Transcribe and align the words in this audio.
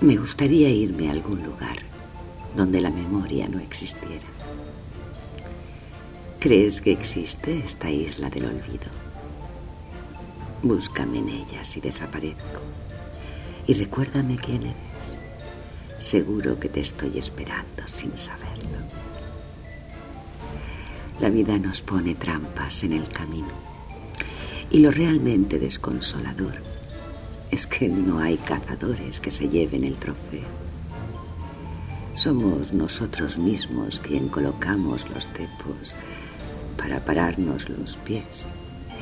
Me 0.00 0.14
gustaría 0.14 0.68
irme 0.68 1.08
a 1.08 1.12
algún 1.12 1.42
lugar 1.42 1.78
donde 2.54 2.82
la 2.82 2.90
memoria 2.90 3.48
no 3.48 3.58
existiera. 3.58 4.26
¿Crees 6.38 6.82
que 6.82 6.92
existe 6.92 7.58
esta 7.64 7.90
isla 7.90 8.28
del 8.28 8.44
olvido? 8.44 8.90
Búscame 10.62 11.18
en 11.18 11.30
ella 11.30 11.64
si 11.64 11.80
desaparezco 11.80 12.60
y 13.66 13.72
recuérdame 13.72 14.36
quién 14.36 14.64
eres. 14.64 15.18
Seguro 15.98 16.60
que 16.60 16.68
te 16.68 16.80
estoy 16.80 17.16
esperando 17.16 17.86
sin 17.86 18.16
saberlo. 18.18 18.78
La 21.20 21.30
vida 21.30 21.58
nos 21.58 21.80
pone 21.80 22.14
trampas 22.14 22.84
en 22.84 22.92
el 22.92 23.08
camino 23.08 23.48
y 24.70 24.80
lo 24.80 24.90
realmente 24.90 25.58
desconsolador 25.58 26.75
es 27.56 27.66
que 27.66 27.88
no 27.88 28.18
hay 28.18 28.36
cazadores 28.36 29.18
que 29.18 29.30
se 29.30 29.48
lleven 29.48 29.82
el 29.82 29.96
trofeo. 29.96 30.44
Somos 32.14 32.74
nosotros 32.74 33.38
mismos 33.38 33.98
quien 33.98 34.28
colocamos 34.28 35.08
los 35.08 35.26
cepos 35.28 35.96
para 36.76 37.02
pararnos 37.02 37.70
los 37.70 37.96
pies 37.96 38.50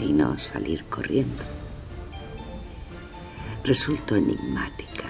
y 0.00 0.12
no 0.12 0.38
salir 0.38 0.84
corriendo. 0.84 1.42
Resulto 3.64 4.14
enigmática 4.14 5.08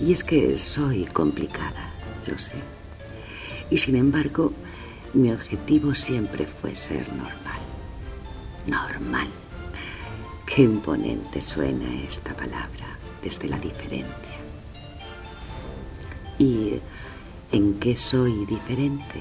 y 0.00 0.12
es 0.12 0.24
que 0.24 0.58
soy 0.58 1.04
complicada, 1.04 1.92
lo 2.26 2.36
sé. 2.36 2.56
Y 3.70 3.78
sin 3.78 3.94
embargo, 3.94 4.52
mi 5.14 5.30
objetivo 5.30 5.94
siempre 5.94 6.46
fue 6.46 6.74
ser 6.74 7.06
normal. 7.12 7.60
Normal. 8.66 9.45
Qué 10.56 10.62
imponente 10.62 11.42
suena 11.42 11.84
esta 12.08 12.32
palabra 12.32 12.96
desde 13.22 13.46
la 13.46 13.58
diferencia. 13.58 14.38
¿Y 16.38 16.80
en 17.52 17.78
qué 17.78 17.94
soy 17.94 18.46
diferente? 18.46 19.20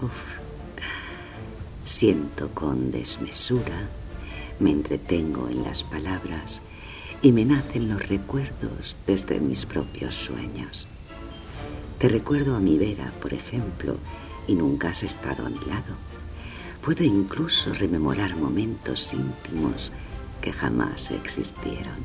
Uf. 0.00 0.38
Siento 1.84 2.50
con 2.50 2.92
desmesura, 2.92 3.88
me 4.60 4.70
entretengo 4.70 5.48
en 5.48 5.64
las 5.64 5.82
palabras 5.82 6.60
y 7.22 7.32
me 7.32 7.44
nacen 7.44 7.88
los 7.88 8.08
recuerdos 8.08 8.96
desde 9.04 9.40
mis 9.40 9.66
propios 9.66 10.14
sueños. 10.14 10.86
Te 11.98 12.08
recuerdo 12.08 12.54
a 12.54 12.60
mi 12.60 12.78
Vera, 12.78 13.12
por 13.20 13.34
ejemplo, 13.34 13.96
y 14.46 14.54
nunca 14.54 14.90
has 14.90 15.02
estado 15.02 15.44
a 15.44 15.50
mi 15.50 15.58
lado. 15.66 15.96
Puedo 16.84 17.02
incluso 17.02 17.74
rememorar 17.74 18.36
momentos 18.36 19.12
íntimos 19.12 19.90
que 20.42 20.52
jamás 20.52 21.10
existieron. 21.10 22.04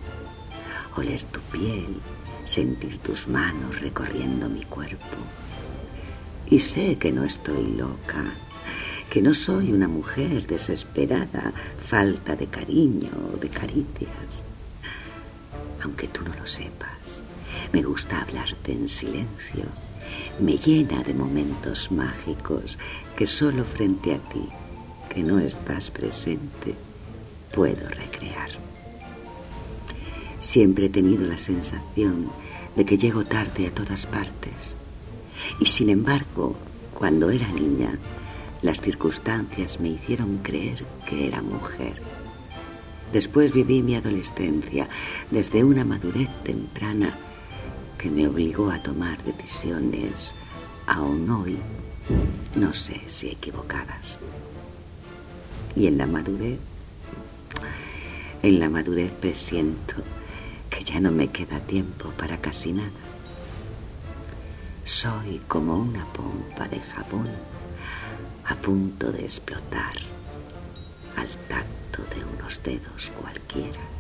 Oler 0.96 1.24
tu 1.24 1.42
piel, 1.42 1.98
sentir 2.46 3.00
tus 3.00 3.28
manos 3.28 3.82
recorriendo 3.82 4.48
mi 4.48 4.64
cuerpo. 4.64 5.18
Y 6.50 6.60
sé 6.60 6.98
que 6.98 7.12
no 7.12 7.26
estoy 7.26 7.76
loca, 7.76 8.24
que 9.10 9.22
no 9.22 9.34
soy 9.34 9.74
una 9.74 9.90
mujer 9.90 10.48
desesperada, 10.48 11.52
falta 11.86 12.36
de 12.36 12.48
cariño 12.48 13.12
o 13.34 13.38
de 13.38 13.50
caricias. 13.50 14.46
Aunque 15.84 16.08
tú 16.08 16.22
no 16.24 16.34
lo 16.36 16.48
sepas, 16.48 17.24
me 17.74 17.82
gusta 17.82 18.22
hablarte 18.22 18.72
en 18.72 18.88
silencio. 18.88 19.66
Me 20.40 20.58
llena 20.58 21.04
de 21.04 21.14
momentos 21.14 21.92
mágicos 21.92 22.78
que 23.16 23.28
solo 23.28 23.66
frente 23.66 24.14
a 24.14 24.20
ti, 24.20 24.48
que 25.10 25.24
no 25.24 25.40
estás 25.40 25.90
presente, 25.90 26.76
puedo 27.52 27.88
recrear. 27.90 28.50
Siempre 30.40 30.86
he 30.86 30.90
tenido 30.90 31.28
la 31.28 31.38
sensación 31.38 32.30
de 32.76 32.86
que 32.86 32.98
llego 32.98 33.26
tarde 33.26 33.68
a 33.68 33.72
todas 33.72 34.06
partes. 34.06 34.76
Y 35.60 35.66
sin 35.66 35.90
embargo, 35.90 36.56
cuando 36.94 37.30
era 37.30 37.48
niña, 37.50 37.98
las 38.62 38.82
circunstancias 38.82 39.80
me 39.80 39.90
hicieron 39.90 40.38
creer 40.38 40.84
que 41.08 41.28
era 41.28 41.42
mujer. 41.42 42.02
Después 43.12 43.54
viví 43.54 43.82
mi 43.82 43.96
adolescencia 43.96 44.88
desde 45.32 45.64
una 45.64 45.86
madurez 45.86 46.30
temprana 46.44 47.16
que 47.98 48.10
me 48.10 48.28
obligó 48.28 48.70
a 48.70 48.82
tomar 48.82 49.24
decisiones, 49.24 50.36
aún 50.86 51.30
hoy, 51.30 51.58
no 52.56 52.74
sé 52.74 53.02
si 53.08 53.30
equivocadas. 53.30 54.20
Y 55.76 55.88
en 55.88 55.98
la 55.98 56.06
madurez 56.06 56.60
en 58.44 58.60
la 58.60 58.70
madurez 58.70 59.12
presiento 59.12 59.96
que 60.70 60.84
ya 60.84 61.00
no 61.00 61.12
me 61.12 61.30
queda 61.30 61.60
tiempo 61.60 62.10
para 62.12 62.38
casi 62.38 62.74
nada. 62.74 62.92
Soy 64.86 65.42
como 65.48 65.76
una 65.78 66.06
pompa 66.14 66.68
de 66.68 66.80
jabón 66.80 67.30
a 68.46 68.56
punto 68.56 69.12
de 69.12 69.24
explotar 69.24 69.96
al 71.18 71.28
tacto 71.50 72.04
de 72.16 72.24
unos 72.24 72.62
dedos 72.64 73.12
cualquiera. 73.22 73.97